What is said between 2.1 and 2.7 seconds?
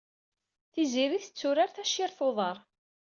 n uḍar.